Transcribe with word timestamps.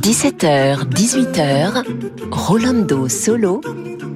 17h, 0.00 0.88
18h, 0.90 1.84
Rolando 2.32 3.08
Solo 3.08 3.60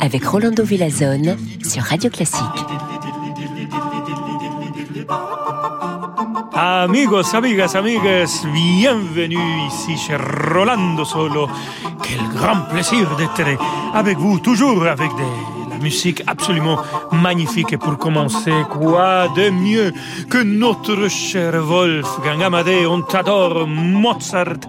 avec 0.00 0.24
Rolando 0.24 0.64
Villazone 0.64 1.36
sur 1.62 1.84
Radio 1.84 2.10
Classique. 2.10 2.42
Amigos, 6.52 7.32
amigas, 7.32 7.76
amigues, 7.76 8.26
bienvenue 8.52 9.66
ici 9.68 9.96
chez 9.96 10.16
Rolando 10.52 11.04
Solo. 11.04 11.48
Quel 12.02 12.18
grand 12.36 12.62
plaisir 12.70 13.14
d'être 13.16 13.56
avec 13.94 14.18
vous, 14.18 14.40
toujours 14.40 14.84
avec 14.84 15.10
des, 15.14 15.53
musique 15.84 16.22
absolument 16.26 16.78
magnifique. 17.12 17.72
Et 17.74 17.80
pour 17.84 17.96
commencer, 17.98 18.56
quoi 18.70 19.28
de 19.36 19.50
mieux 19.50 19.92
que 20.30 20.40
notre 20.42 21.08
cher 21.08 21.52
Wolfgang 21.62 22.42
Amadeo, 22.42 22.90
on 22.90 23.02
t'adore, 23.02 23.66
Mozart 23.66 24.62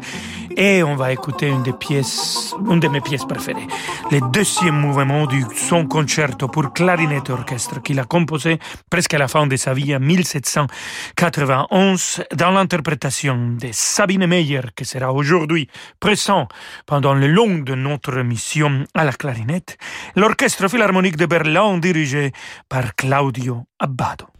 et 0.57 0.83
on 0.83 0.95
va 0.95 1.11
écouter 1.11 1.47
une 1.47 1.63
des 1.63 1.73
pièces, 1.73 2.53
une 2.69 2.79
de 2.79 2.87
mes 2.87 3.01
pièces 3.01 3.25
préférées, 3.25 3.67
le 4.11 4.19
deuxième 4.31 4.75
mouvement 4.75 5.25
du 5.25 5.43
son 5.55 5.87
concerto 5.87 6.47
pour 6.47 6.71
clarinette 6.73 7.29
orchestre 7.29 7.81
qu'il 7.81 7.99
a 7.99 8.05
composé 8.05 8.59
presque 8.89 9.13
à 9.13 9.17
la 9.17 9.27
fin 9.27 9.47
de 9.47 9.55
sa 9.55 9.73
vie 9.73 9.95
en 9.95 9.99
1791 9.99 12.23
dans 12.35 12.51
l'interprétation 12.51 13.55
de 13.59 13.69
Sabine 13.71 14.27
Meyer 14.27 14.61
qui 14.75 14.85
sera 14.85 15.13
aujourd'hui 15.13 15.67
présent 15.99 16.47
pendant 16.85 17.13
le 17.13 17.27
long 17.27 17.59
de 17.59 17.75
notre 17.75 18.21
mission 18.21 18.85
à 18.93 19.03
la 19.03 19.13
clarinette, 19.13 19.77
l'orchestre 20.15 20.69
philharmonique 20.69 21.17
de 21.17 21.25
Berlin 21.25 21.77
dirigé 21.77 22.31
par 22.69 22.95
Claudio 22.95 23.65
Abbado. 23.79 24.34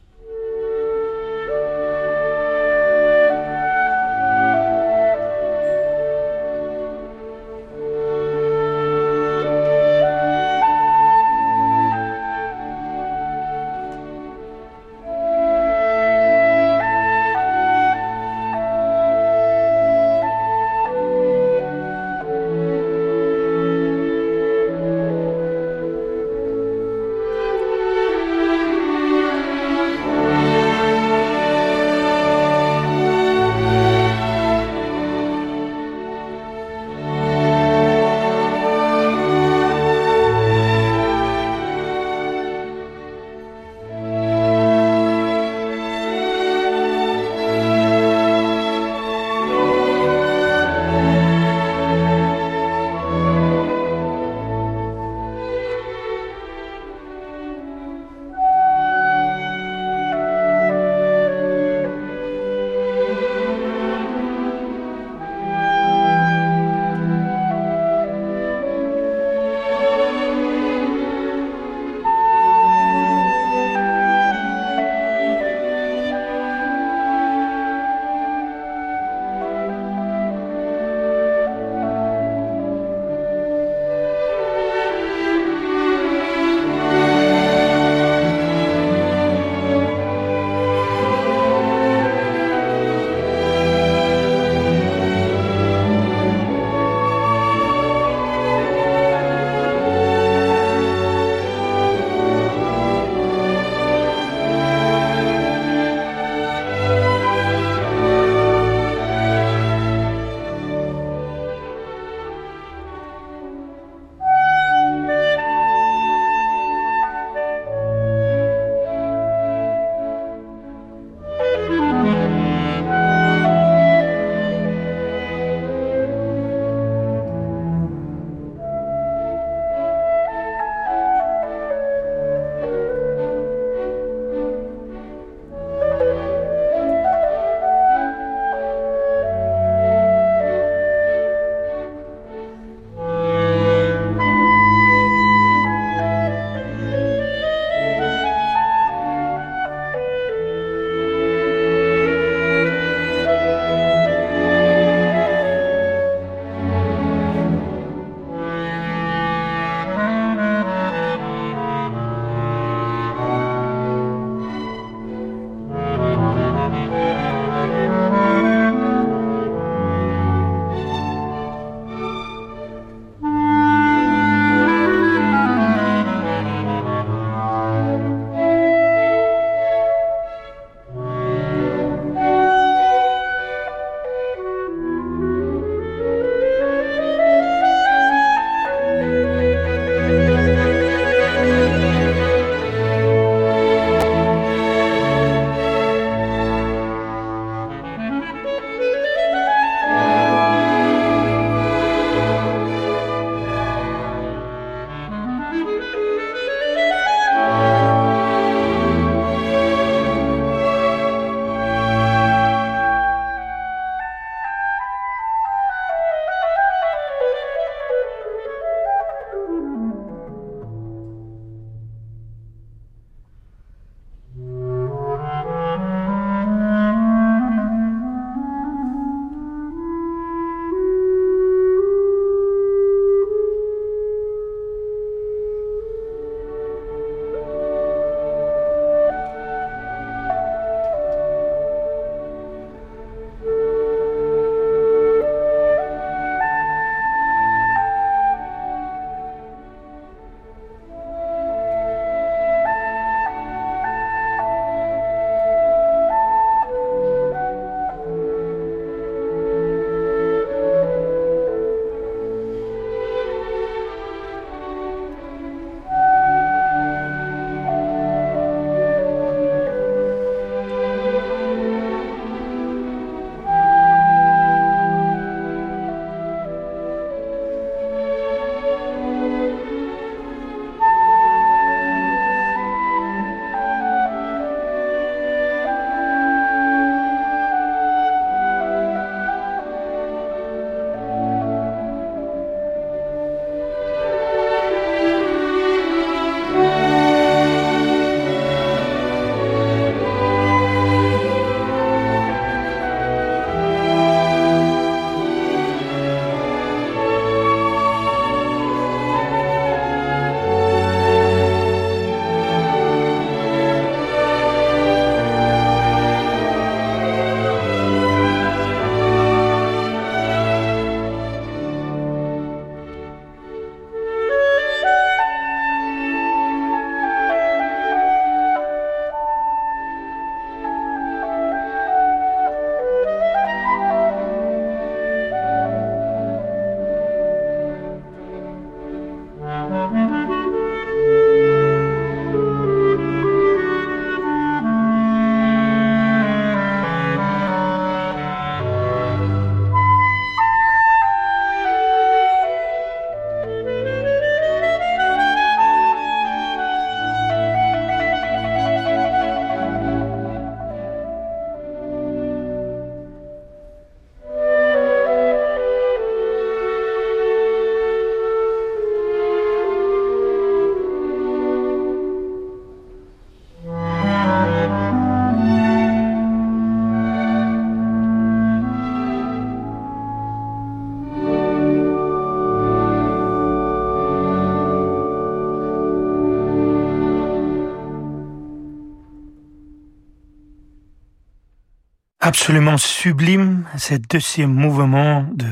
Absolument 392.36 392.78
sublime, 392.78 393.64
ce 393.78 393.96
deuxième 393.96 394.54
mouvement 394.54 395.26
de 395.34 395.48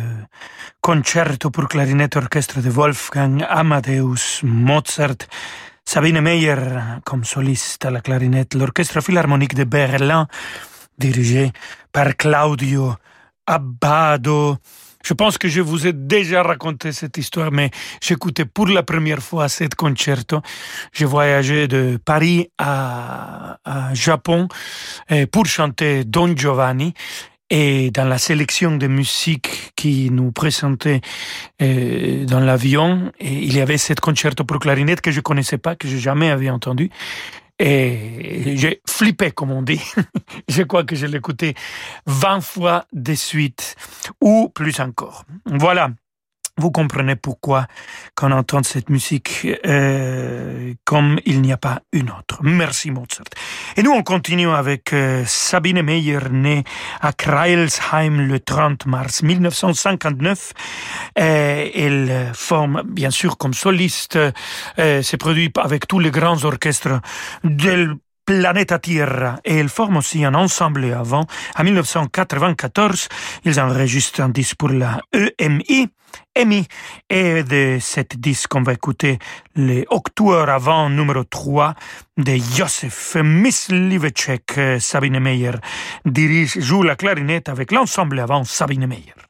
concerto 0.82 1.50
pour 1.50 1.70
clarinette 1.70 2.18
orchestre 2.18 2.60
de 2.60 2.70
Wolfgang 2.70 3.42
Amadeus 3.48 4.44
Mozart. 4.44 5.24
Sabine 5.86 6.20
Meyer 6.20 6.58
comme 7.06 7.24
soliste 7.24 7.86
à 7.86 7.90
la 7.90 8.02
clarinette, 8.02 8.56
l'orchestre 8.56 9.00
philharmonique 9.00 9.56
de 9.56 9.64
Berlin 9.64 10.28
dirigé 10.98 11.54
par 11.94 12.18
Claudio 12.18 12.96
Abbado. 13.48 14.58
Je 15.04 15.14
pense 15.14 15.38
que 15.38 15.50
je 15.50 15.62
vous 15.62 15.86
ai 15.86 15.94
déjà 15.94 16.44
raconté 16.44 16.92
cette 16.94 17.18
histoire, 17.18 17.52
mais 17.52 17.72
j'écoutais 18.02 18.46
pour 18.46 18.68
la 18.68 18.84
première 18.84 19.22
fois 19.22 19.50
cet 19.50 19.76
concerto. 19.76 20.42
J'ai 20.94 21.06
voyagé 21.06 21.68
de 21.68 22.00
Paris 22.04 22.50
à, 22.58 23.58
à 23.66 23.94
Japon 23.94 24.48
eh, 25.10 25.26
pour 25.26 25.46
chanter 25.46 26.06
Don 26.06 26.36
Giovanni. 26.36 26.94
Et 27.50 27.92
dans 27.92 28.06
la 28.06 28.18
sélection 28.18 28.78
de 28.78 28.88
musique 28.88 29.74
qui 29.76 30.10
nous 30.10 30.32
présentait 30.32 31.02
euh, 31.62 32.26
dans 32.26 32.40
l'avion, 32.40 33.12
il 33.20 33.54
y 33.54 33.62
avait 33.62 33.78
cette 33.78 34.00
concerto 34.00 34.44
pour 34.44 34.58
clarinette 34.58 35.02
que 35.02 35.12
je 35.12 35.22
connaissais 35.22 35.60
pas, 35.60 35.76
que 35.76 35.88
j'ai 35.88 36.00
jamais 36.00 36.32
avais 36.32 36.50
entendu. 36.50 36.90
Et 37.60 38.58
j'ai 38.58 38.82
flippé, 38.88 39.32
comme 39.32 39.52
on 39.52 39.62
dit. 39.62 39.82
je 40.48 40.64
crois 40.64 40.84
que 40.84 40.96
je 40.96 41.06
l'ai 41.06 41.18
écouté 41.18 41.54
20 42.08 42.42
fois 42.42 42.86
de 42.94 43.14
suite, 43.14 43.76
ou 44.22 44.50
plus 44.50 44.80
encore. 44.80 45.26
Voilà. 45.46 45.92
Vous 46.58 46.70
comprenez 46.70 47.16
pourquoi 47.16 47.66
qu'on 48.16 48.32
entend 48.32 48.62
cette 48.62 48.90
musique 48.90 49.48
euh, 49.66 50.74
comme 50.86 51.20
il 51.26 51.42
n'y 51.42 51.52
a 51.52 51.58
pas 51.58 51.82
une 51.92 52.12
autre. 52.12 52.40
Merci 52.44 52.92
Mozart. 52.92 53.26
Et 53.76 53.82
nous, 53.82 53.92
on 53.92 54.04
continue 54.04 54.50
avec 54.50 54.94
euh, 54.94 55.24
Sabine 55.26 55.82
Meyer, 55.82 56.20
née 56.32 56.64
à 57.02 57.12
Kreilsheim 57.12 58.28
le 58.28 58.40
30 58.40 58.86
mars 58.86 59.24
1959. 59.24 60.54
Euh, 61.18 61.70
elle 61.74 62.32
forme, 62.36 62.84
bien 62.86 63.10
sûr, 63.10 63.38
comme 63.38 63.56
soliste, 63.56 64.20
euh, 64.78 65.02
s'est 65.02 65.18
produit 65.18 65.52
avec 65.58 65.88
tous 65.88 66.00
les 66.00 66.12
grands 66.12 66.44
orchestres 66.46 67.02
del 67.44 67.96
Planeta 68.26 68.80
Tierra 68.80 69.40
et 69.44 69.58
elle 69.58 69.70
forme 69.70 69.98
aussi 69.98 70.24
un 70.24 70.34
ensemble 70.34 70.86
avant. 70.94 71.26
En 71.58 71.64
1994, 71.64 73.10
ils 73.44 73.60
enregistrent 73.60 74.22
un 74.22 74.30
disque 74.30 74.56
pour 74.56 74.70
la 74.70 75.02
EMI, 75.14 75.90
EMI, 76.36 76.68
et 77.10 77.44
de 77.44 77.78
cette 77.80 78.20
disque, 78.20 78.56
on 78.56 78.64
va 78.64 78.74
écouter 78.74 79.20
les 79.56 79.86
Octoures 79.90 80.50
avant 80.50 80.90
numéro 80.90 81.24
3 81.24 81.76
de 82.18 82.36
Josef 82.56 83.16
Myslivecek. 83.16 84.60
Sabine 84.80 85.20
Meyer 85.20 85.52
dirige, 86.06 86.60
joue 86.60 86.84
la 86.84 86.96
clarinette 86.96 87.50
avec 87.50 87.72
l'ensemble 87.72 88.20
avant 88.20 88.44
Sabine 88.44 88.88
Meyer. 88.88 89.23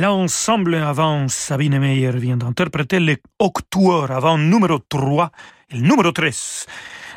L'ensemble 0.00 0.74
avant 0.74 1.26
Sabine 1.28 1.78
Meyer 1.78 2.10
vient 2.10 2.36
d'interpréter 2.36 3.00
le 3.00 3.16
octuor 3.38 4.10
avant 4.10 4.36
numéro 4.36 4.78
3 4.78 5.30
et 5.70 5.76
le 5.76 5.80
numéro 5.80 6.12
13 6.12 6.66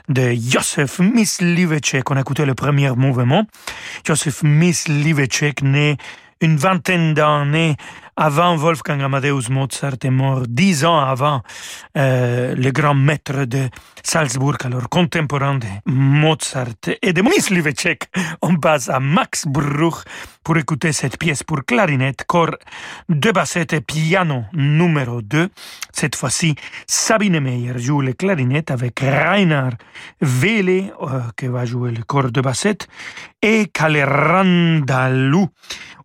de 0.08 0.32
Josef 0.32 1.00
Myslivecek. 1.00 2.10
On 2.10 2.16
a 2.16 2.22
écouté 2.22 2.46
le 2.46 2.56
premier 2.56 2.92
mouvement. 2.92 3.44
Josef 4.06 4.44
Myslivecek, 4.44 5.62
né 5.62 5.98
une 6.40 6.56
vingtaine 6.56 7.14
d'années 7.14 7.76
avant 8.20 8.58
Wolfgang 8.58 9.02
Amadeus 9.02 9.50
Mozart 9.50 10.04
est 10.04 10.10
mort, 10.10 10.44
dix 10.46 10.84
ans 10.84 11.00
avant 11.00 11.42
euh, 11.96 12.54
le 12.54 12.72
grand 12.72 12.94
maître 12.94 13.46
de 13.46 13.70
Salzbourg, 14.04 14.58
alors 14.66 14.90
contemporain 14.90 15.56
de 15.56 15.68
Mozart 15.86 16.84
et 17.02 17.14
de 17.14 17.22
Myslivecek. 17.22 18.10
On 18.42 18.58
passe 18.58 18.90
à 18.90 19.00
Max 19.00 19.46
Bruch 19.48 20.04
pour 20.44 20.58
écouter 20.58 20.92
cette 20.92 21.18
pièce 21.18 21.44
pour 21.44 21.64
clarinette, 21.66 22.26
corps 22.28 22.58
de 23.08 23.32
bassette 23.32 23.72
et 23.72 23.82
piano 23.82 24.44
numéro 24.52 25.22
2. 25.22 25.48
Cette 25.94 26.18
fois-ci, 26.18 26.56
Sabine 26.88 27.40
Meyer 27.40 27.78
joue 27.78 28.02
le 28.02 28.12
clarinette 28.12 28.70
avec 28.70 29.00
Rainer 29.00 29.70
Wele, 30.20 30.92
euh, 31.02 31.22
qui 31.38 31.48
va 31.48 31.64
jouer 31.64 31.92
le 31.92 32.04
corps 32.04 32.32
de 32.32 32.42
bassette, 32.42 32.90
et 33.42 33.68
Kalle 33.68 34.06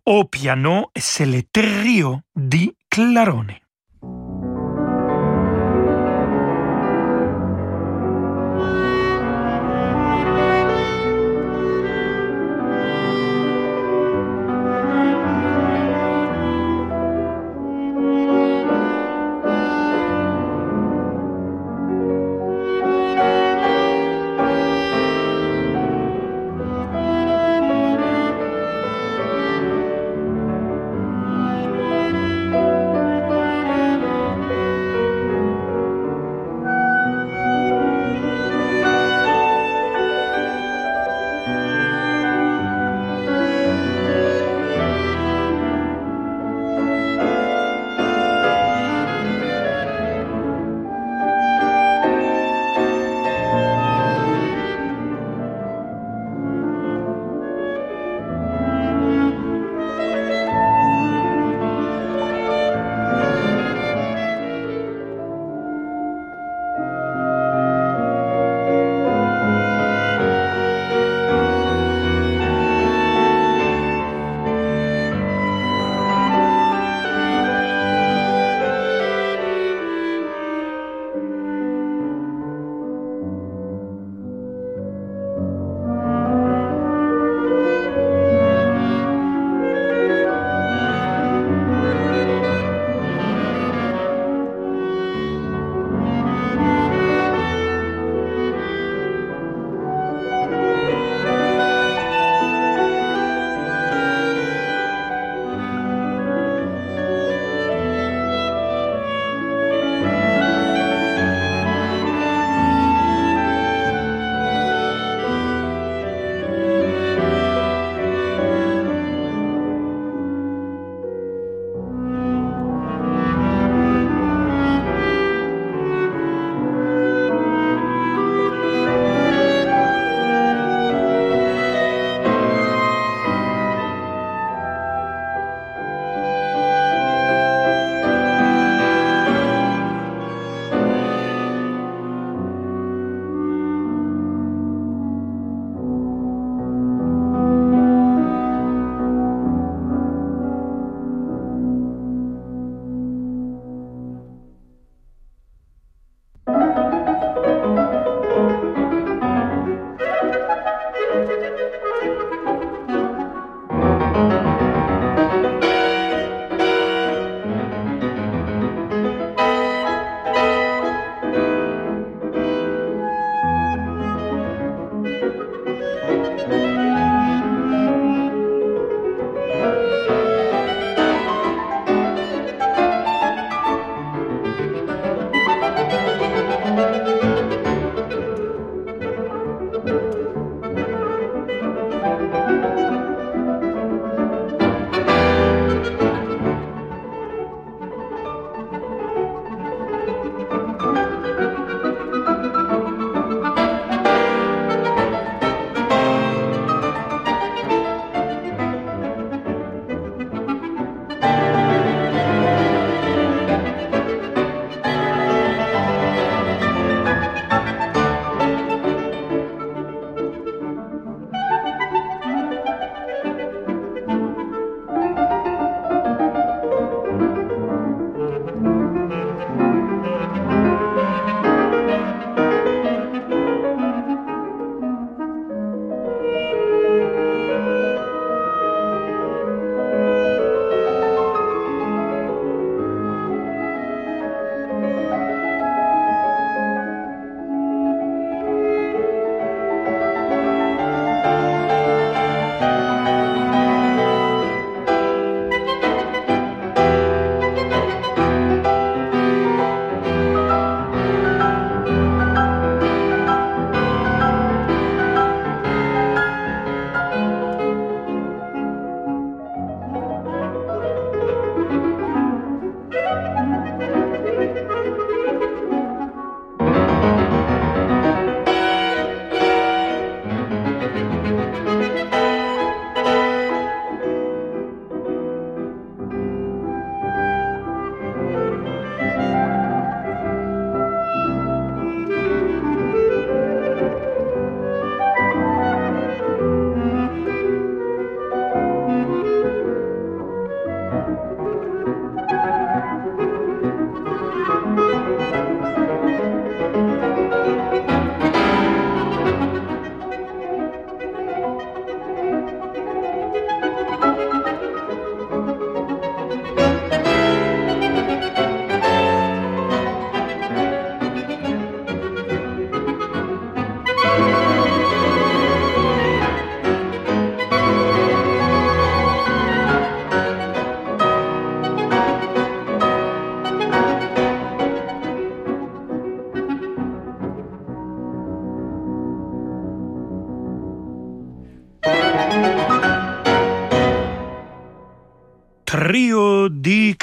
Randalou 0.05 0.19
au 0.19 0.23
piano, 0.25 0.91
c'est 0.95 1.25
le 1.25 1.41
trio 1.43 2.21
di 2.35 2.75
Clarone. 2.89 3.64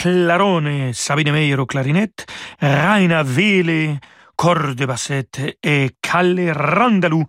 Clarone, 0.02 0.92
Sabine 0.92 1.30
Meyer 1.30 1.54
au 1.54 1.64
clarinette, 1.64 2.26
Raina 2.60 3.22
Vele 3.22 4.00
corde 4.42 4.84
bassette 4.86 5.40
et 5.62 5.90
Calle 6.02 6.50
Randalou 6.50 7.24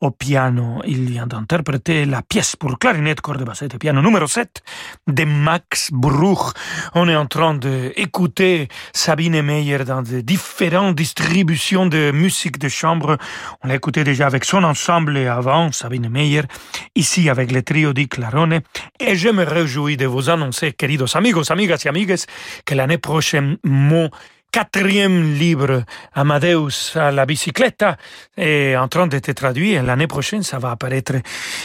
au 0.00 0.10
piano. 0.10 0.82
Il 0.84 1.04
vient 1.04 1.28
d'interpréter 1.28 2.04
la 2.06 2.22
pièce 2.22 2.56
pour 2.56 2.76
clarinette, 2.76 3.20
corde 3.20 3.44
bassette 3.44 3.76
et 3.76 3.78
piano 3.78 4.02
numéro 4.02 4.26
7 4.26 4.64
de 5.06 5.24
Max 5.24 5.90
Bruch. 5.92 6.54
On 6.96 7.08
est 7.08 7.14
en 7.14 7.26
train 7.26 7.54
d'écouter 7.54 8.66
Sabine 8.92 9.42
Meyer 9.42 9.84
dans 9.84 10.02
de 10.02 10.22
différentes 10.22 10.96
distributions 10.96 11.86
de 11.86 12.10
musique 12.10 12.58
de 12.58 12.68
chambre. 12.68 13.16
On 13.62 13.68
l'a 13.68 13.76
écouté 13.76 14.02
déjà 14.02 14.26
avec 14.26 14.44
son 14.44 14.64
ensemble 14.64 15.16
avant, 15.18 15.70
Sabine 15.70 16.08
Meyer, 16.08 16.42
ici 16.96 17.30
avec 17.30 17.52
le 17.52 17.62
trio 17.62 17.92
di 17.92 18.08
Clarone. 18.08 18.58
Et 18.98 19.14
je 19.14 19.28
me 19.28 19.44
réjouis 19.44 19.96
de 19.96 20.06
vous 20.06 20.30
annoncer, 20.30 20.72
queridos 20.72 21.16
amigos, 21.16 21.52
amigas 21.52 21.84
y 21.84 21.88
amigues, 21.88 22.24
que 22.64 22.74
l'année 22.74 22.98
prochaine, 22.98 23.56
mon 23.62 24.10
quatrième 24.56 25.34
livre, 25.34 25.82
Amadeus 26.14 26.96
à 26.96 27.12
la 27.12 27.26
bicyclette, 27.26 27.84
est 28.38 28.74
en 28.74 28.88
train 28.88 29.06
d'être 29.06 29.30
traduit. 29.32 29.74
L'année 29.74 30.06
prochaine, 30.06 30.42
ça 30.42 30.58
va 30.58 30.70
apparaître 30.70 31.16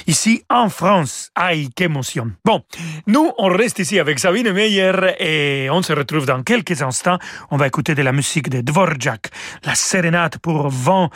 ici 0.07 0.43
en 0.49 0.67
France. 0.67 1.31
Aïe, 1.33 1.69
qu'émotion. 1.73 2.31
Bon, 2.43 2.61
nous, 3.07 3.31
on 3.37 3.47
reste 3.47 3.79
ici 3.79 3.97
avec 3.97 4.19
Sabine 4.19 4.51
Meyer 4.51 4.91
et 5.19 5.69
on 5.71 5.81
se 5.81 5.93
retrouve 5.93 6.25
dans 6.25 6.43
quelques 6.43 6.81
instants. 6.81 7.17
On 7.49 7.55
va 7.55 7.67
écouter 7.67 7.95
de 7.95 8.01
la 8.01 8.11
musique 8.11 8.49
de 8.49 8.59
Dvorak, 8.59 9.29
la 9.63 9.75
sérénade 9.75 10.39
pour 10.39 10.67
vent 10.67 11.09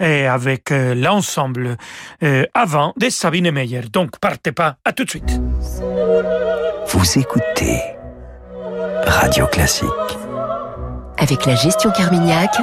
et 0.00 0.26
avec 0.26 0.72
euh, 0.72 0.94
l'ensemble 0.94 1.76
euh, 2.22 2.46
avant 2.54 2.94
de 2.96 3.10
Sabine 3.10 3.50
Meyer. 3.50 3.82
Donc, 3.92 4.18
partez 4.18 4.52
pas. 4.52 4.76
À 4.82 4.94
tout 4.94 5.04
de 5.04 5.10
suite. 5.10 5.38
Vous 6.86 7.18
écoutez 7.18 7.82
Radio 9.04 9.46
Classique. 9.46 10.27
Avec 11.20 11.46
la 11.46 11.56
gestion 11.56 11.90
Carmignac, 11.90 12.56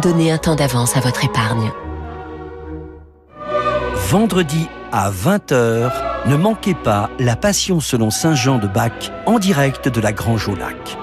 donnez 0.00 0.30
un 0.30 0.38
temps 0.38 0.54
d'avance 0.54 0.96
à 0.96 1.00
votre 1.00 1.24
épargne. 1.24 1.72
Vendredi 4.08 4.68
à 4.92 5.10
20h, 5.10 5.90
ne 6.26 6.36
manquez 6.36 6.74
pas 6.74 7.10
La 7.18 7.34
Passion 7.34 7.80
selon 7.80 8.10
Saint 8.10 8.36
Jean 8.36 8.58
de 8.58 8.68
Bach 8.68 9.10
en 9.26 9.40
direct 9.40 9.88
de 9.88 10.00
la 10.00 10.12
Grange 10.12 10.48
au 10.48 10.54
Lac. 10.54 10.96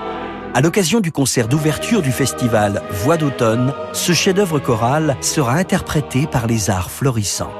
À 0.53 0.61
l'occasion 0.61 1.01
du 1.01 1.11
concert 1.11 1.49
d'ouverture 1.49 2.01
du 2.01 2.13
festival 2.13 2.81
Voix 2.89 3.17
d'automne, 3.17 3.73
ce 3.91 4.13
chef-d'œuvre 4.13 4.59
choral 4.59 5.17
sera 5.19 5.55
interprété 5.55 6.27
par 6.27 6.47
les 6.47 6.69
arts 6.69 6.89
florissants. 6.89 7.51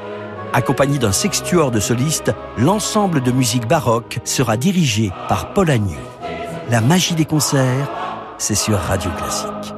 Accompagné 0.54 0.98
d'un 0.98 1.12
sextuor 1.12 1.72
de 1.72 1.82
solistes, 1.82 2.32
l'ensemble 2.58 3.22
de 3.22 3.34
musique 3.34 3.68
baroque 3.68 4.20
sera 4.24 4.56
dirigé 4.56 5.12
par 5.28 5.52
Paul 5.52 5.70
Agnew. 5.70 6.00
La 6.72 6.80
magie 6.80 7.16
des 7.16 7.26
concerts, 7.26 7.92
c'est 8.38 8.56
sur 8.56 8.78
Radio 8.78 9.12
Classique. 9.12 9.74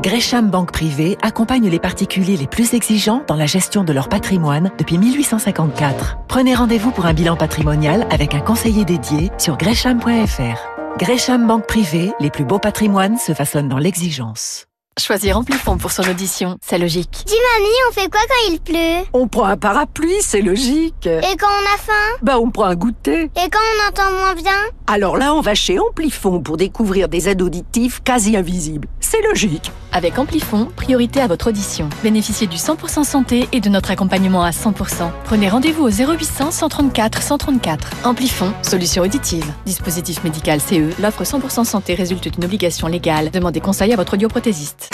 Gresham 0.00 0.48
Banque 0.48 0.72
Privée 0.72 1.18
accompagne 1.22 1.68
les 1.68 1.78
particuliers 1.78 2.36
les 2.36 2.46
plus 2.46 2.74
exigeants 2.74 3.24
dans 3.26 3.34
la 3.34 3.46
gestion 3.46 3.84
de 3.84 3.92
leur 3.92 4.08
patrimoine 4.08 4.70
depuis 4.78 4.96
1854. 4.96 6.18
Prenez 6.28 6.54
rendez-vous 6.54 6.92
pour 6.92 7.06
un 7.06 7.14
bilan 7.14 7.36
patrimonial 7.36 8.06
avec 8.10 8.34
un 8.34 8.40
conseiller 8.40 8.84
dédié 8.84 9.30
sur 9.38 9.56
gresham.fr. 9.56 10.96
Gresham 10.98 11.46
Banque 11.46 11.66
Privée, 11.66 12.12
les 12.20 12.30
plus 12.30 12.44
beaux 12.44 12.58
patrimoines 12.58 13.18
se 13.18 13.34
façonnent 13.34 13.68
dans 13.68 13.78
l'exigence. 13.78 14.67
Choisir 14.98 15.38
Amplifon 15.38 15.78
pour 15.78 15.92
son 15.92 16.02
audition, 16.08 16.58
c'est 16.60 16.76
logique. 16.76 17.22
Dis 17.24 17.34
mamie, 17.54 17.68
on 17.88 17.92
fait 17.92 18.10
quoi 18.10 18.20
quand 18.28 18.52
il 18.52 18.60
pleut? 18.60 19.08
On 19.12 19.28
prend 19.28 19.44
un 19.44 19.56
parapluie, 19.56 20.20
c'est 20.20 20.42
logique. 20.42 21.06
Et 21.06 21.36
quand 21.38 21.46
on 21.46 21.74
a 21.74 21.78
faim? 21.78 22.16
Bah 22.20 22.38
on 22.40 22.50
prend 22.50 22.64
un 22.64 22.74
goûter. 22.74 23.22
Et 23.22 23.48
quand 23.50 23.58
on 23.58 23.88
entend 23.88 24.10
moins 24.10 24.34
bien? 24.34 24.58
Alors 24.88 25.16
là, 25.16 25.34
on 25.34 25.40
va 25.40 25.54
chez 25.54 25.78
Amplifon 25.78 26.40
pour 26.40 26.56
découvrir 26.56 27.08
des 27.08 27.28
aides 27.28 27.42
auditives 27.42 28.02
quasi 28.02 28.36
invisibles. 28.36 28.88
C'est 28.98 29.22
logique. 29.22 29.70
Avec 29.92 30.18
Amplifon, 30.18 30.66
priorité 30.76 31.20
à 31.20 31.26
votre 31.26 31.48
audition. 31.48 31.88
Bénéficiez 32.02 32.46
du 32.46 32.56
100% 32.56 33.04
santé 33.04 33.48
et 33.52 33.60
de 33.60 33.68
notre 33.68 33.90
accompagnement 33.90 34.42
à 34.42 34.50
100%. 34.50 35.10
Prenez 35.24 35.48
rendez-vous 35.48 35.84
au 35.84 35.90
0800 35.90 36.50
134 36.50 37.22
134. 37.22 37.90
Amplifon, 38.04 38.52
solution 38.62 39.02
auditive. 39.02 39.46
Dispositif 39.64 40.22
médical 40.24 40.60
CE, 40.60 40.92
l'offre 41.00 41.24
100% 41.24 41.64
santé 41.64 41.94
résulte 41.94 42.28
d'une 42.28 42.44
obligation 42.44 42.86
légale. 42.86 43.30
Demandez 43.30 43.60
conseil 43.60 43.92
à 43.92 43.96
votre 43.96 44.14
audioprothésiste. 44.14 44.90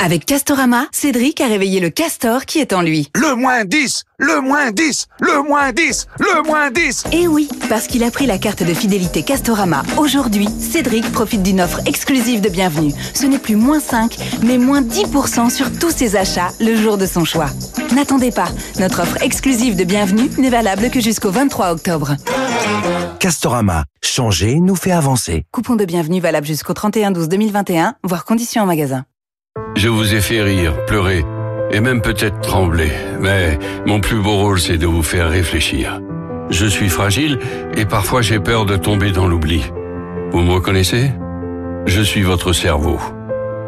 Avec 0.00 0.24
Castorama, 0.24 0.86
Cédric 0.92 1.40
a 1.40 1.46
réveillé 1.46 1.80
le 1.80 1.90
castor 1.90 2.46
qui 2.46 2.58
est 2.58 2.72
en 2.72 2.80
lui. 2.80 3.08
Le 3.14 3.34
moins 3.34 3.64
10 3.64 4.05
Le 4.18 4.40
moins 4.40 4.70
10 4.70 5.08
Le 5.20 5.42
moins 5.46 5.72
10 5.72 6.06
Le 6.18 6.42
moins 6.48 6.70
10 6.70 7.04
Et 7.12 7.28
oui, 7.28 7.50
parce 7.68 7.86
qu'il 7.86 8.02
a 8.02 8.10
pris 8.10 8.24
la 8.24 8.38
carte 8.38 8.62
de 8.62 8.72
fidélité 8.72 9.22
Castorama. 9.22 9.82
Aujourd'hui, 9.98 10.48
Cédric 10.58 11.12
profite 11.12 11.42
d'une 11.42 11.60
offre 11.60 11.80
exclusive 11.84 12.40
de 12.40 12.48
bienvenue. 12.48 12.94
Ce 13.12 13.26
n'est 13.26 13.38
plus 13.38 13.56
moins 13.56 13.78
5, 13.78 14.16
mais 14.42 14.56
moins 14.56 14.80
10% 14.80 15.50
sur 15.50 15.70
tous 15.78 15.90
ses 15.90 16.16
achats 16.16 16.48
le 16.60 16.76
jour 16.76 16.96
de 16.96 17.04
son 17.04 17.26
choix. 17.26 17.50
N'attendez 17.94 18.30
pas, 18.30 18.48
notre 18.80 19.02
offre 19.02 19.22
exclusive 19.22 19.76
de 19.76 19.84
bienvenue 19.84 20.30
n'est 20.38 20.48
valable 20.48 20.88
que 20.88 21.00
jusqu'au 21.00 21.30
23 21.30 21.72
octobre. 21.72 22.16
Castorama, 23.20 23.84
changer 24.02 24.60
nous 24.60 24.76
fait 24.76 24.92
avancer. 24.92 25.44
Coupon 25.52 25.76
de 25.76 25.84
bienvenue 25.84 26.20
valable 26.20 26.46
jusqu'au 26.46 26.72
31-12-2021, 26.72 27.92
voire 28.02 28.24
conditions 28.24 28.62
en 28.62 28.66
magasin. 28.66 29.04
Je 29.74 29.88
vous 29.88 30.14
ai 30.14 30.22
fait 30.22 30.40
rire, 30.40 30.74
pleurer, 30.86 31.22
et 31.70 31.80
même 31.80 32.02
peut-être 32.02 32.40
trembler, 32.40 32.90
mais 33.20 33.58
mon 33.86 34.00
plus 34.00 34.20
beau 34.20 34.36
rôle 34.36 34.60
c'est 34.60 34.78
de 34.78 34.86
vous 34.86 35.02
faire 35.02 35.30
réfléchir. 35.30 36.00
Je 36.50 36.66
suis 36.66 36.88
fragile 36.88 37.38
et 37.76 37.84
parfois 37.84 38.22
j'ai 38.22 38.38
peur 38.38 38.66
de 38.66 38.76
tomber 38.76 39.10
dans 39.10 39.26
l'oubli. 39.26 39.64
Vous 40.30 40.42
me 40.42 40.52
reconnaissez? 40.52 41.10
Je 41.86 42.02
suis 42.02 42.22
votre 42.22 42.52
cerveau. 42.52 43.00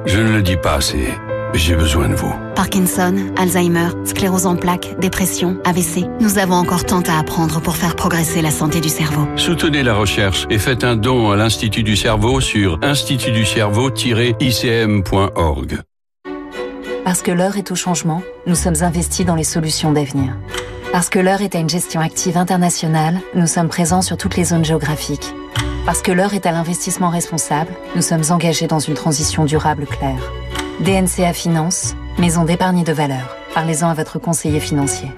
Je 0.06 0.18
ne 0.18 0.32
le 0.32 0.42
dis 0.42 0.56
pas 0.56 0.74
assez, 0.74 1.08
mais 1.52 1.58
j'ai 1.58 1.74
besoin 1.74 2.08
de 2.08 2.14
vous. 2.14 2.32
Parkinson, 2.54 3.14
Alzheimer, 3.36 3.88
sclérose 4.04 4.46
en 4.46 4.54
plaques, 4.56 4.96
dépression, 5.00 5.58
AVC. 5.64 6.06
Nous 6.20 6.38
avons 6.38 6.54
encore 6.54 6.84
tant 6.84 7.02
à 7.02 7.18
apprendre 7.18 7.60
pour 7.60 7.76
faire 7.76 7.96
progresser 7.96 8.42
la 8.42 8.50
santé 8.50 8.80
du 8.80 8.88
cerveau. 8.88 9.26
Soutenez 9.36 9.82
la 9.82 9.94
recherche 9.94 10.46
et 10.50 10.58
faites 10.58 10.84
un 10.84 10.96
don 10.96 11.30
à 11.30 11.36
l'Institut 11.36 11.82
du 11.82 11.96
cerveau 11.96 12.40
sur 12.40 12.78
institutducerveau-icm.org. 12.82 15.78
Parce 17.08 17.22
que 17.22 17.30
l'heure 17.30 17.56
est 17.56 17.70
au 17.70 17.74
changement, 17.74 18.20
nous 18.46 18.54
sommes 18.54 18.82
investis 18.82 19.24
dans 19.24 19.34
les 19.34 19.42
solutions 19.42 19.92
d'avenir. 19.92 20.36
Parce 20.92 21.08
que 21.08 21.18
l'heure 21.18 21.40
est 21.40 21.54
à 21.54 21.58
une 21.58 21.70
gestion 21.70 22.02
active 22.02 22.36
internationale, 22.36 23.18
nous 23.34 23.46
sommes 23.46 23.70
présents 23.70 24.02
sur 24.02 24.18
toutes 24.18 24.36
les 24.36 24.44
zones 24.44 24.66
géographiques. 24.66 25.34
Parce 25.86 26.02
que 26.02 26.12
l'heure 26.12 26.34
est 26.34 26.44
à 26.44 26.52
l'investissement 26.52 27.08
responsable, 27.08 27.70
nous 27.96 28.02
sommes 28.02 28.24
engagés 28.28 28.66
dans 28.66 28.78
une 28.78 28.92
transition 28.92 29.46
durable 29.46 29.86
claire. 29.86 30.20
DNCA 30.80 31.32
Finance, 31.32 31.94
maison 32.18 32.44
d'épargne 32.44 32.84
de 32.84 32.92
valeur. 32.92 33.38
Parlez-en 33.54 33.88
à 33.88 33.94
votre 33.94 34.18
conseiller 34.18 34.60
financier. 34.60 35.08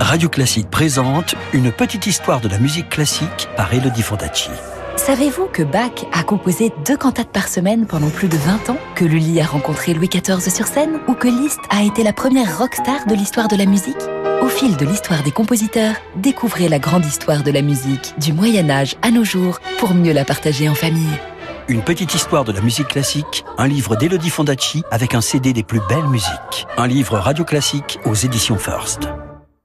Radio 0.00 0.28
Classique 0.28 0.68
présente 0.68 1.36
Une 1.52 1.70
petite 1.70 2.08
histoire 2.08 2.40
de 2.40 2.48
la 2.48 2.58
musique 2.58 2.88
classique 2.88 3.48
par 3.56 3.72
Elodie 3.72 4.02
Fondacci. 4.02 4.50
Savez-vous 4.96 5.46
que 5.46 5.62
Bach 5.62 6.06
a 6.12 6.22
composé 6.22 6.72
deux 6.86 6.96
cantates 6.96 7.30
par 7.30 7.48
semaine 7.48 7.84
pendant 7.86 8.10
plus 8.10 8.28
de 8.28 8.36
20 8.36 8.70
ans 8.70 8.78
Que 8.94 9.04
Lully 9.04 9.40
a 9.40 9.44
rencontré 9.44 9.92
Louis 9.92 10.08
XIV 10.08 10.40
sur 10.50 10.66
scène 10.66 11.00
Ou 11.08 11.14
que 11.14 11.26
Liszt 11.28 11.60
a 11.68 11.82
été 11.82 12.02
la 12.02 12.12
première 12.12 12.58
rockstar 12.58 13.06
de 13.06 13.14
l'histoire 13.14 13.48
de 13.48 13.56
la 13.56 13.66
musique? 13.66 13.96
Au 14.40 14.46
fil 14.46 14.76
de 14.76 14.86
l'histoire 14.86 15.22
des 15.22 15.30
compositeurs, 15.30 15.94
découvrez 16.16 16.68
la 16.68 16.78
grande 16.78 17.04
histoire 17.04 17.42
de 17.42 17.50
la 17.50 17.62
musique, 17.62 18.14
du 18.18 18.32
Moyen-Âge 18.32 18.96
à 19.02 19.10
nos 19.10 19.24
jours, 19.24 19.58
pour 19.78 19.94
mieux 19.94 20.12
la 20.12 20.24
partager 20.24 20.68
en 20.68 20.74
famille. 20.74 21.18
Une 21.66 21.82
petite 21.82 22.14
histoire 22.14 22.44
de 22.44 22.52
la 22.52 22.60
musique 22.60 22.88
classique, 22.88 23.44
un 23.58 23.66
livre 23.66 23.96
d'Elodie 23.96 24.30
Fondacci 24.30 24.84
avec 24.90 25.14
un 25.14 25.20
CD 25.20 25.52
des 25.52 25.62
plus 25.64 25.80
belles 25.88 26.08
musiques. 26.08 26.66
Un 26.76 26.86
livre 26.86 27.18
radio 27.18 27.44
classique 27.44 27.98
aux 28.04 28.14
éditions 28.14 28.58
First. 28.58 29.08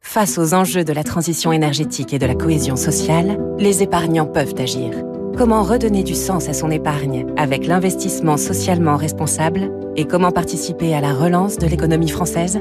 Face 0.01 0.37
aux 0.37 0.53
enjeux 0.53 0.83
de 0.83 0.93
la 0.93 1.03
transition 1.03 1.51
énergétique 1.51 2.13
et 2.13 2.19
de 2.19 2.25
la 2.25 2.35
cohésion 2.35 2.75
sociale, 2.75 3.37
les 3.59 3.83
épargnants 3.83 4.25
peuvent 4.25 4.55
agir. 4.57 4.91
Comment 5.37 5.63
redonner 5.63 6.03
du 6.03 6.15
sens 6.15 6.49
à 6.49 6.53
son 6.53 6.69
épargne 6.69 7.25
avec 7.37 7.65
l'investissement 7.65 8.37
socialement 8.37 8.97
responsable 8.97 9.71
et 9.95 10.05
comment 10.05 10.31
participer 10.31 10.93
à 10.93 11.01
la 11.01 11.13
relance 11.13 11.57
de 11.57 11.67
l'économie 11.67 12.09
française? 12.09 12.59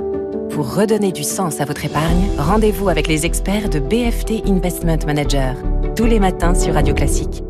Pour 0.50 0.74
redonner 0.74 1.12
du 1.12 1.22
sens 1.22 1.61
à 1.61 1.64
votre 1.64 1.85
épargne, 1.85 2.28
rendez-vous 2.38 2.88
avec 2.88 3.07
les 3.07 3.26
experts 3.26 3.68
de 3.68 3.81
BFT 3.81 4.48
Investment 4.48 4.98
Manager, 5.07 5.57
tous 5.96 6.07
les 6.07 6.20
matins 6.20 6.54
sur 6.54 6.74
Radio 6.74 6.94
Classique. 6.94 7.42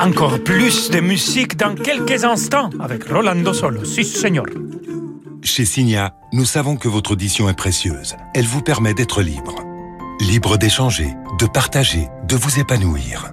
Encore 0.00 0.42
plus 0.42 0.90
de 0.90 1.00
musique 1.00 1.56
dans 1.56 1.74
quelques 1.74 2.24
instants 2.24 2.70
avec 2.80 3.04
Rolando 3.04 3.52
Solo. 3.52 3.84
Si, 3.84 4.04
señor. 4.04 4.46
Chez 5.42 5.64
Signa, 5.64 6.14
nous 6.32 6.44
savons 6.44 6.76
que 6.76 6.88
votre 6.88 7.12
audition 7.12 7.48
est 7.48 7.56
précieuse. 7.56 8.14
Elle 8.34 8.44
vous 8.44 8.62
permet 8.62 8.94
d'être 8.94 9.22
libre. 9.22 9.56
Libre 10.20 10.58
d'échanger, 10.58 11.08
de 11.38 11.46
partager, 11.46 12.08
de 12.30 12.36
vous 12.36 12.60
épanouir. 12.60 13.32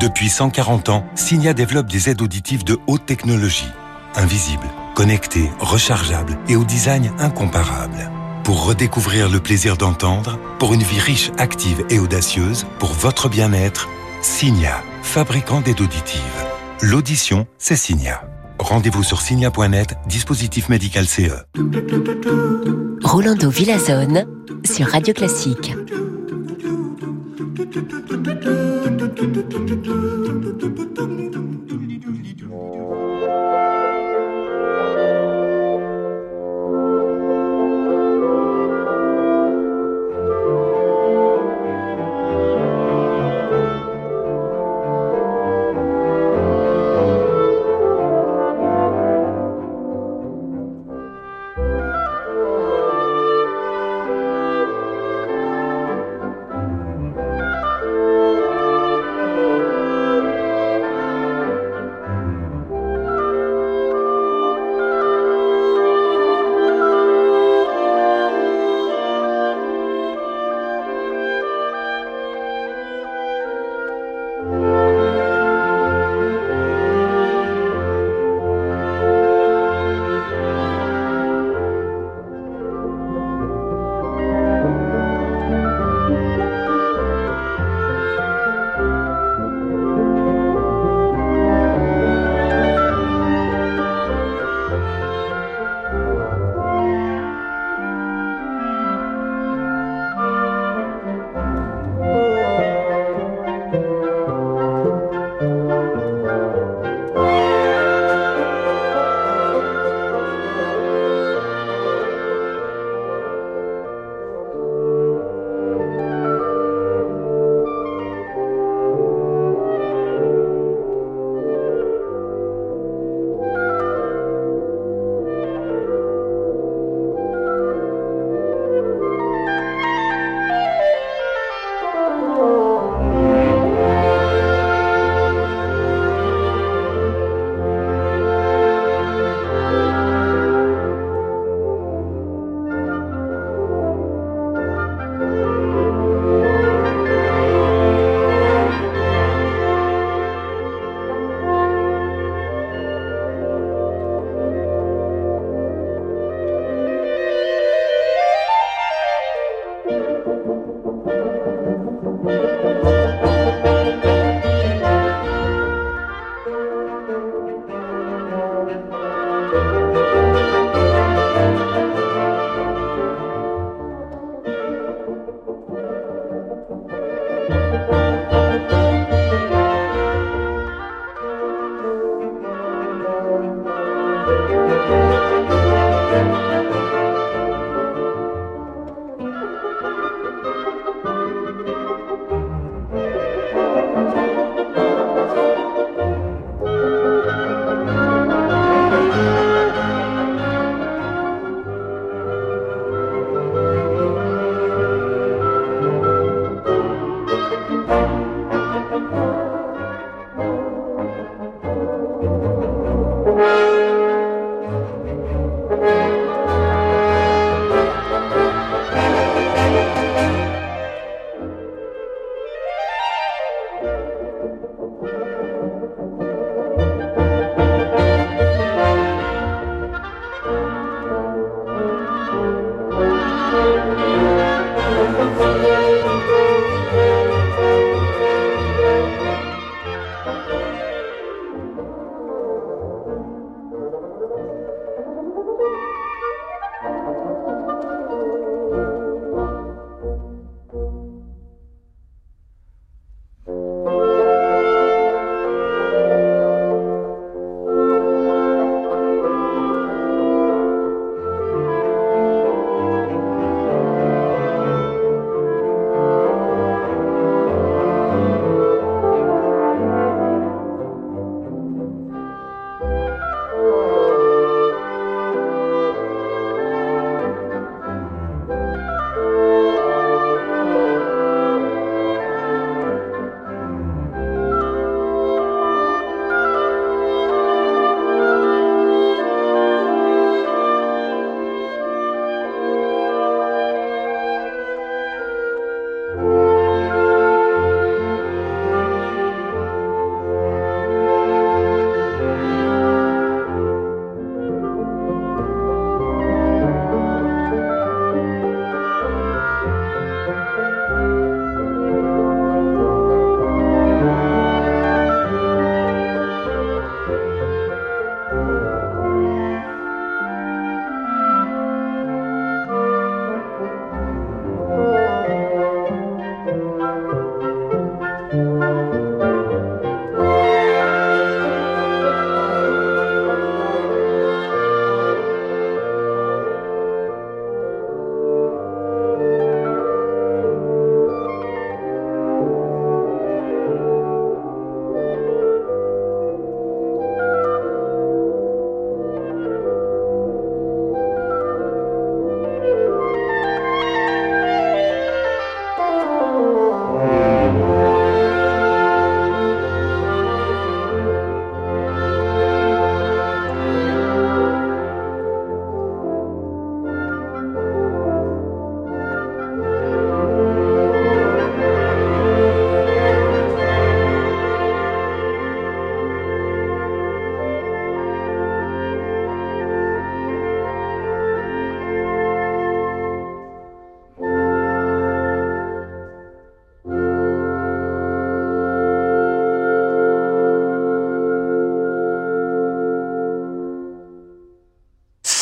Depuis 0.00 0.30
140 0.30 0.88
ans, 0.88 1.04
Signa 1.14 1.52
développe 1.52 1.86
des 1.86 2.08
aides 2.08 2.22
auditives 2.22 2.64
de 2.64 2.78
haute 2.86 3.04
technologie. 3.04 3.68
Invisibles, 4.14 4.68
connectés, 4.94 5.50
rechargeables 5.60 6.38
et 6.48 6.56
au 6.56 6.64
design 6.64 7.12
incomparable. 7.18 8.10
Pour 8.44 8.64
redécouvrir 8.64 9.28
le 9.28 9.40
plaisir 9.40 9.76
d'entendre, 9.76 10.38
pour 10.58 10.72
une 10.72 10.82
vie 10.82 10.98
riche, 10.98 11.30
active 11.36 11.84
et 11.90 11.98
audacieuse, 11.98 12.64
pour 12.78 12.92
votre 12.94 13.28
bien-être, 13.28 13.86
Signia, 14.22 14.82
fabricant 15.02 15.60
d'aide 15.60 15.82
auditive. 15.82 16.22
L'audition, 16.80 17.46
c'est 17.58 17.76
Signia. 17.76 18.22
Rendez-vous 18.58 19.02
sur 19.02 19.20
signia.net, 19.20 19.96
dispositif 20.06 20.70
médical 20.70 21.06
CE. 21.06 21.44
Rolando 23.04 23.50
Villazone 23.50 24.24
sur 24.64 24.86
Radio 24.88 25.12
Classique. 25.12 25.74
do, 27.70 27.82
do, 27.82 28.00
do, 28.00 28.16
do, 28.16 28.34
do. 28.34 28.57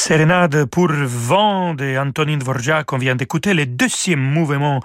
Sérénade 0.07 0.67
pour 0.67 0.93
vent 0.93 1.75
de 1.75 1.99
Antonin 1.99 2.37
Dvorak. 2.37 2.93
On 2.93 2.97
vient 2.97 3.17
d'écouter 3.17 3.55
le 3.55 3.67
deuxième 3.67 4.21
mouvement 4.21 4.79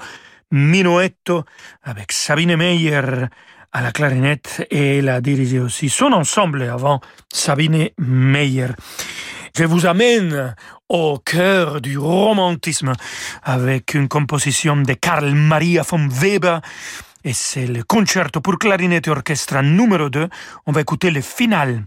Minuetto 0.49 1.43
avec 1.83 2.11
Sabine 2.11 2.55
Meyer 2.55 3.27
à 3.71 3.81
la 3.83 3.91
clarinette 3.91 4.65
et 4.71 4.97
elle 4.97 5.09
a 5.09 5.21
dirigé 5.21 5.59
aussi 5.59 5.89
son 5.89 6.11
ensemble 6.11 6.63
avant 6.63 7.01
Sabine 7.31 7.89
Meyer. 7.99 8.69
Je 9.55 9.63
vous 9.65 9.85
amène 9.85 10.55
au 10.89 11.19
cœur 11.19 11.81
du 11.81 11.99
romantisme 11.99 12.93
avec 13.43 13.93
une 13.93 14.07
composition 14.07 14.75
de 14.75 14.93
Karl 14.93 15.35
Maria 15.35 15.83
von 15.83 16.07
Weber 16.07 16.61
et 17.23 17.33
c'est 17.33 17.67
le 17.67 17.83
concerto 17.83 18.41
pour 18.41 18.57
clarinette 18.57 19.07
et 19.07 19.11
orchestre 19.11 19.61
numéro 19.61 20.09
2. 20.09 20.27
On 20.65 20.71
va 20.71 20.81
écouter 20.81 21.11
le 21.11 21.21
final 21.21 21.83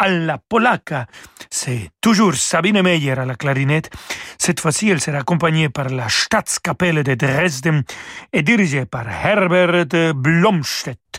alla 0.00 0.38
polacca. 0.38 1.06
C'est 1.50 1.90
toujours 2.00 2.34
Sabine 2.34 2.82
Meyer 2.82 3.18
à 3.18 3.26
la 3.26 3.34
clarinette. 3.34 3.90
Cette 4.38 4.60
fois-ci, 4.60 4.88
elle 4.88 5.00
sera 5.00 5.18
accompagnée 5.18 5.68
par 5.68 5.90
la 5.90 6.08
Staatskapelle 6.08 7.02
de 7.02 7.14
Dresden 7.14 7.82
et 8.32 8.42
dirigée 8.42 8.86
par 8.86 9.06
Herbert 9.08 10.14
Blomstedt. 10.14 11.09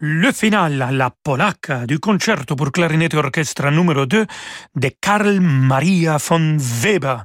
Le 0.00 0.32
final, 0.32 0.78
la 0.92 1.10
polacca 1.10 1.86
du 1.86 1.98
concerto 1.98 2.56
pour 2.56 2.72
clarinette 2.72 3.14
et 3.14 3.18
orchestre 3.18 3.70
numéro 3.70 4.06
2 4.06 4.26
de 4.74 4.90
Karl 4.98 5.40
Maria 5.40 6.16
von 6.16 6.56
Weber 6.58 7.24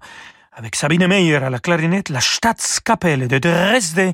avec 0.58 0.76
Sabine 0.78 1.06
Meyer 1.08 1.36
à 1.36 1.50
la 1.50 1.60
clarinette, 1.60 2.10
la 2.10 2.22
Staatskapelle 2.22 3.28
de 3.28 3.40
Dresde, 3.40 4.14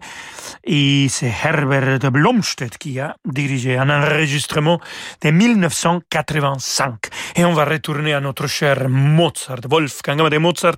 et 0.64 1.08
c'est 1.08 1.32
Herbert 1.44 2.00
Blomstedt 2.12 2.80
qui 2.80 3.00
a 3.00 3.16
dirigé 3.26 3.78
un 3.78 3.90
enregistrement 3.90 4.80
de 5.24 5.30
1985. 5.30 6.96
Et 7.36 7.46
on 7.46 7.54
va 7.54 7.66
retourner 7.66 8.14
à 8.14 8.20
notre 8.20 8.48
cher 8.48 8.90
Mozart, 8.90 9.62
Wolfgang 9.70 10.20
Amadeus 10.20 10.40
Mozart, 10.40 10.78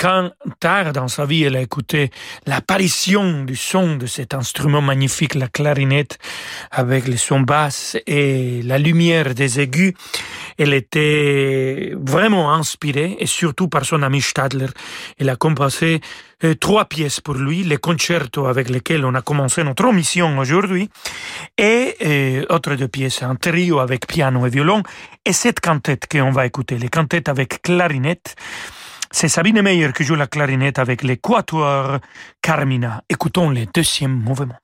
quand 0.00 0.30
tard 0.58 0.92
dans 0.92 1.08
sa 1.08 1.26
vie, 1.26 1.44
elle 1.44 1.56
a 1.56 1.60
écouté 1.60 2.10
l'apparition 2.46 3.44
du 3.44 3.56
son 3.56 3.96
de 3.96 4.06
cet 4.06 4.34
instrument 4.34 4.80
magnifique, 4.80 5.36
la 5.36 5.48
clarinette, 5.48 6.18
avec 6.72 7.06
les 7.06 7.16
sons 7.16 7.40
basses 7.40 7.96
et 8.06 8.62
la 8.64 8.78
lumière 8.78 9.34
des 9.34 9.60
aigus, 9.60 9.94
elle 10.58 10.74
était 10.74 11.92
vraiment 11.96 12.52
inspirée, 12.52 13.16
et 13.20 13.26
surtout 13.26 13.68
par 13.68 13.84
son 13.84 14.02
ami 14.02 14.20
Stadler. 14.20 14.66
Elle 15.18 15.28
a 15.28 15.36
composé 15.36 16.00
euh, 16.44 16.54
trois 16.54 16.84
pièces 16.84 17.20
pour 17.20 17.34
lui, 17.34 17.64
les 17.64 17.78
concertos 17.78 18.46
avec 18.46 18.68
lesquels 18.68 19.04
on 19.04 19.14
a 19.14 19.22
commencé 19.22 19.64
notre 19.64 19.92
mission 19.92 20.38
aujourd'hui, 20.38 20.88
et 21.56 21.96
euh, 22.04 22.44
autres 22.50 22.74
deux 22.74 22.88
pièces, 22.88 23.22
un 23.22 23.34
trio 23.34 23.78
avec 23.78 24.06
piano 24.06 24.46
et 24.46 24.50
violon, 24.50 24.82
et 25.24 25.32
cette 25.32 25.60
cantate 25.60 26.06
qu'on 26.10 26.30
va 26.30 26.46
écouter, 26.46 26.78
les 26.78 26.88
cantates 26.88 27.28
avec 27.28 27.62
clarinette. 27.62 28.36
C'est 29.10 29.28
Sabine 29.28 29.62
Meyer 29.62 29.92
qui 29.92 30.04
joue 30.04 30.16
la 30.16 30.26
clarinette 30.26 30.78
avec 30.78 31.02
l'équatoire 31.02 31.98
Carmina. 32.42 33.02
Écoutons 33.08 33.48
le 33.48 33.64
deuxième 33.72 34.12
mouvement. 34.12 34.56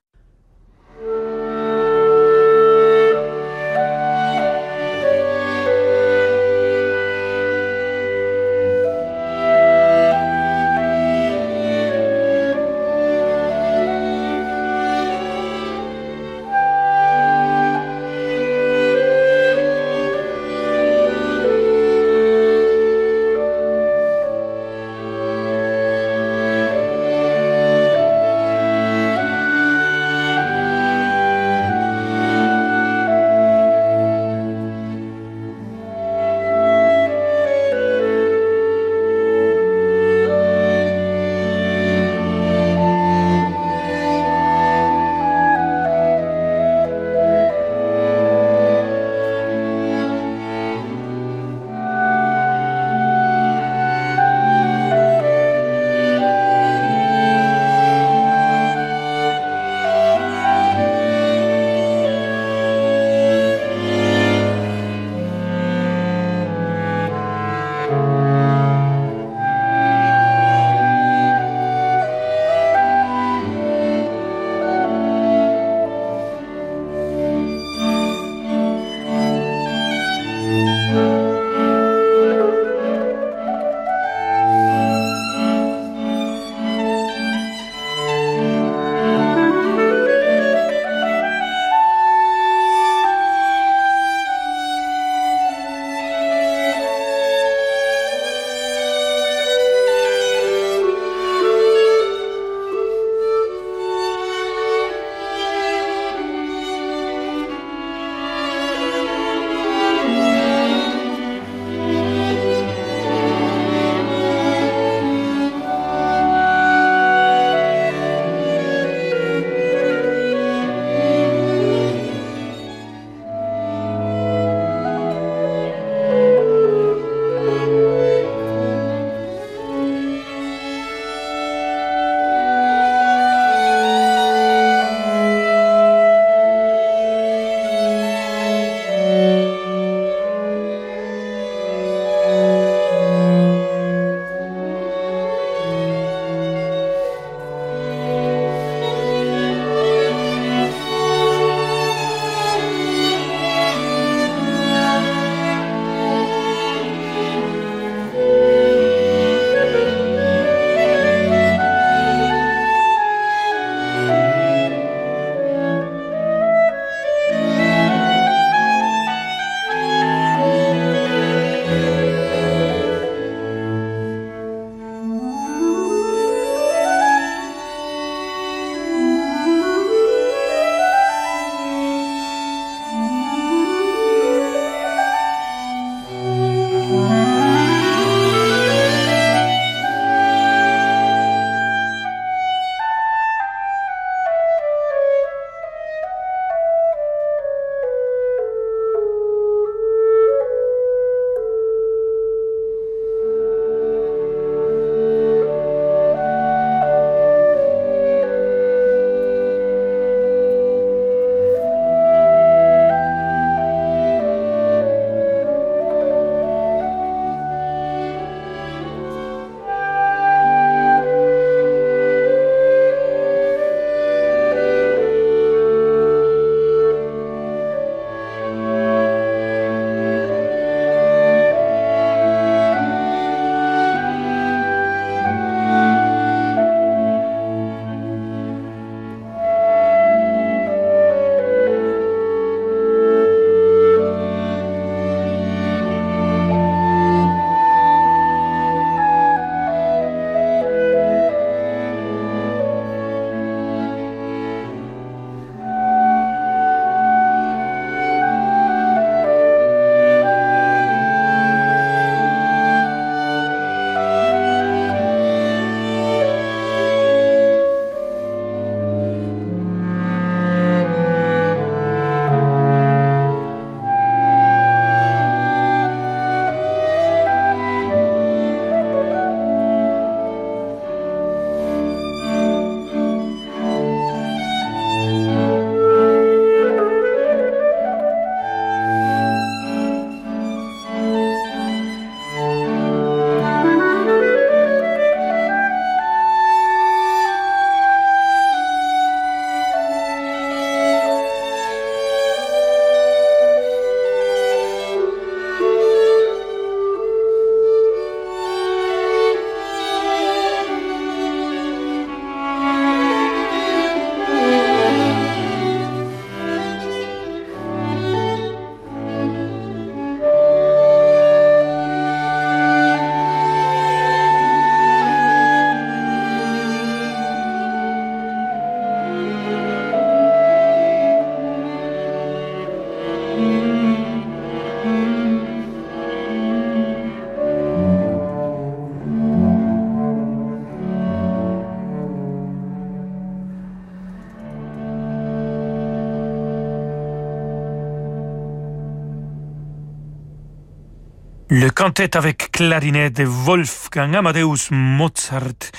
Le 351.51 351.69
cantet 351.69 352.17
avec 352.17 352.51
clarinette 352.53 353.17
de 353.17 353.25
Wolfgang 353.25 354.17
Amadeus 354.17 354.71
Mozart. 354.71 355.73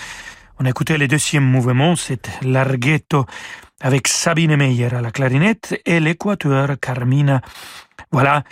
On 0.60 0.66
a 0.66 0.70
écouté 0.70 0.96
le 0.98 1.08
deuxième 1.08 1.44
mouvement, 1.44 1.96
c'est 1.96 2.30
Larghetto 2.44 3.26
avec 3.82 4.08
Sabine 4.08 4.56
Meyer 4.56 4.94
à 4.94 5.02
la 5.02 5.10
clarinette 5.10 5.82
et 5.86 6.00
l'équateur 6.00 6.80
Carmina. 6.80 7.42
Voilà, 8.12 8.44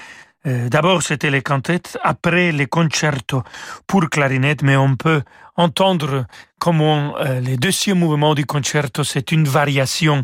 euh, 0.45 0.69
d'abord, 0.69 1.01
c'était 1.03 1.31
les 1.31 1.41
cantettes, 1.41 1.97
après 2.03 2.51
les 2.51 2.67
concertos 2.67 3.43
pour 3.87 4.09
clarinette, 4.09 4.61
mais 4.61 4.75
on 4.75 4.95
peut 4.95 5.21
entendre 5.55 6.25
comment 6.59 7.17
euh, 7.17 7.39
le 7.39 7.57
deuxième 7.57 7.99
mouvement 7.99 8.33
du 8.35 8.45
concerto, 8.45 9.03
c'est 9.03 9.31
une 9.31 9.45
variation, 9.45 10.23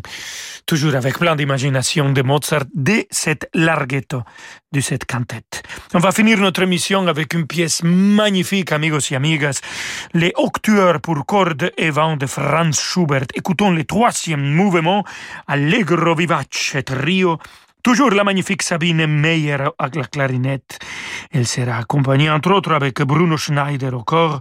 toujours 0.66 0.94
avec 0.94 1.18
plein 1.18 1.36
d'imagination 1.36 2.12
de 2.12 2.22
Mozart, 2.22 2.64
de 2.74 3.06
cette 3.10 3.48
larghetto, 3.54 4.22
de 4.72 4.80
cette 4.80 5.04
cantette. 5.04 5.62
On 5.94 5.98
va 5.98 6.12
finir 6.12 6.38
notre 6.38 6.62
émission 6.62 7.06
avec 7.06 7.32
une 7.34 7.46
pièce 7.46 7.82
magnifique, 7.82 8.72
amigos 8.72 9.10
et 9.10 9.16
amigas, 9.16 9.60
les 10.12 10.32
octueurs 10.36 11.00
pour 11.00 11.24
cordes 11.24 11.72
et 11.76 11.90
vent 11.90 12.16
de 12.16 12.26
Franz 12.26 12.78
Schubert. 12.78 13.26
Écoutons 13.34 13.70
le 13.70 13.84
troisième 13.84 14.42
mouvement, 14.42 15.04
Allegro 15.46 16.14
vivace 16.14 16.76
trio, 16.84 17.38
Toujours 17.82 18.10
la 18.10 18.24
magnifique 18.24 18.62
Sabine 18.62 19.06
Meyer 19.06 19.56
à 19.78 19.88
la 19.94 20.04
clarinette. 20.04 20.78
Elle 21.32 21.46
sera 21.46 21.78
accompagnée 21.78 22.30
entre 22.30 22.52
autres 22.52 22.72
avec 22.72 23.00
Bruno 23.02 23.36
Schneider 23.36 23.94
au 23.94 24.02
corps, 24.02 24.40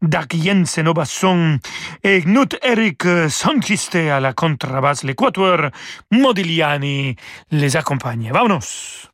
Dag 0.00 0.32
Jensen 0.34 0.88
au 0.88 0.94
basson 0.94 1.58
et 2.02 2.22
Knut 2.22 2.56
Erik 2.62 3.02
Sankiste 3.28 3.96
à 3.96 4.20
la 4.20 4.32
contrebasse. 4.32 5.04
L'équateur 5.04 5.70
Modigliani 6.10 7.16
les 7.50 7.76
accompagne. 7.76 8.30
Vamonos! 8.32 9.10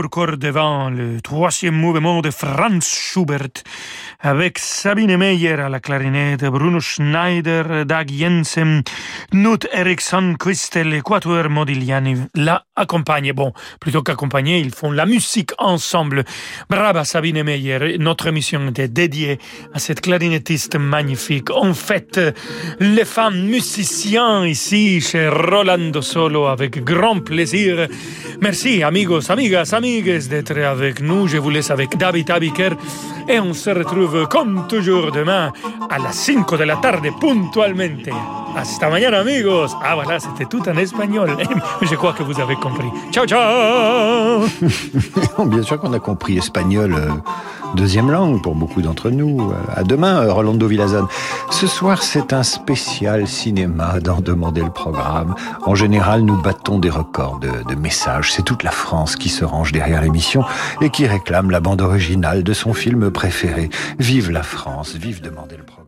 Pour 0.00 0.08
corps 0.08 0.38
devant, 0.38 0.88
le 0.88 1.20
troisième 1.20 1.74
mouvement 1.74 2.22
de 2.22 2.30
Franz 2.30 2.86
Schubert, 2.86 3.62
avec 4.22 4.58
Sabine 4.58 5.16
Meyer 5.16 5.54
à 5.54 5.68
la 5.68 5.80
clarinette, 5.80 6.44
Bruno 6.44 6.80
Schneider, 6.80 7.86
Dag 7.86 8.10
Jensen, 8.10 8.82
Knut 9.32 9.66
Eriksson, 9.72 10.34
Christel 10.38 10.92
et 10.92 11.02
Modigliani 11.48 12.16
la 12.34 12.64
accompagnent. 12.76 13.32
Bon, 13.32 13.52
plutôt 13.80 14.02
qu'accompagner, 14.02 14.58
ils 14.58 14.72
font 14.72 14.90
la 14.90 15.06
musique 15.06 15.52
ensemble. 15.58 16.24
Brava 16.68 17.04
Sabine 17.04 17.42
Meyer, 17.42 17.98
notre 17.98 18.26
émission 18.26 18.68
était 18.68 18.88
dédiée 18.88 19.38
à 19.72 19.78
cette 19.78 20.00
clarinettiste 20.00 20.76
magnifique. 20.76 21.50
En 21.50 21.74
fait, 21.74 22.20
les 22.78 23.04
femmes 23.04 23.46
musiciens 23.46 24.46
ici 24.46 25.00
chez 25.00 25.28
Rolando 25.28 26.02
Solo 26.02 26.46
avec 26.46 26.84
grand 26.84 27.20
plaisir. 27.20 27.88
Merci 28.40 28.82
amigos, 28.82 29.30
amigas, 29.30 29.70
amigues 29.72 30.28
d'être 30.28 30.58
avec 30.58 31.00
nous. 31.00 31.26
Je 31.26 31.38
vous 31.38 31.50
laisse 31.50 31.70
avec 31.70 31.96
David 31.96 32.30
Abiker 32.30 32.70
et 33.28 33.38
on 33.38 33.54
se 33.54 33.70
retrouve 33.70 34.09
comme 34.28 34.66
toujours 34.68 35.12
demain 35.12 35.52
à 35.88 35.98
las 35.98 36.14
5 36.14 36.56
de 36.58 36.64
la 36.64 36.76
tarde 36.76 37.08
puntualmente. 37.20 38.10
Hasta 38.56 38.88
mañana 38.88 39.20
amigos. 39.20 39.76
Ah 39.82 39.94
voilà, 39.94 40.18
c'était 40.18 40.46
tout 40.46 40.68
en 40.68 40.76
espagnol. 40.76 41.36
Je 41.82 41.94
crois 41.94 42.12
que 42.12 42.22
vous 42.22 42.40
avez 42.40 42.56
compris. 42.56 42.88
Ciao 43.12 43.26
ciao. 43.26 44.44
Bien 45.46 45.62
sûr 45.62 45.78
qu'on 45.80 45.92
a 45.92 46.00
compris 46.00 46.38
espagnol. 46.38 46.94
Euh, 46.94 47.10
deuxième 47.74 48.10
langue 48.10 48.42
pour 48.42 48.54
beaucoup 48.54 48.82
d'entre 48.82 49.10
nous. 49.10 49.52
À 49.74 49.82
demain, 49.82 50.22
euh, 50.22 50.32
Rolando 50.32 50.66
Villazone. 50.66 51.06
Ce 51.50 51.66
soir, 51.66 52.02
c'est 52.02 52.32
un 52.32 52.42
spécial 52.42 53.26
cinéma 53.26 54.00
d'en 54.00 54.20
demander 54.20 54.62
le 54.62 54.70
programme. 54.70 55.34
En 55.66 55.74
général, 55.74 56.22
nous 56.22 56.40
battons 56.40 56.78
des 56.78 56.90
records 56.90 57.38
de, 57.38 57.50
de 57.68 57.74
messages. 57.74 58.32
C'est 58.32 58.44
toute 58.44 58.62
la 58.62 58.70
France 58.70 59.16
qui 59.16 59.28
se 59.28 59.44
range 59.44 59.72
derrière 59.72 60.02
l'émission 60.02 60.44
et 60.80 60.90
qui 60.90 61.06
réclame 61.06 61.50
la 61.50 61.60
bande 61.60 61.80
originale 61.80 62.42
de 62.42 62.52
son 62.52 62.74
film 62.74 63.10
préféré. 63.10 63.70
Vive 63.98 64.30
la 64.30 64.42
France, 64.42 64.94
vive 64.94 65.20
demander 65.20 65.56
le 65.56 65.64
programme. 65.64 65.79